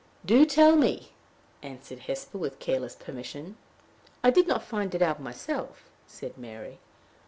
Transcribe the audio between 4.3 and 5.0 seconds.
did not find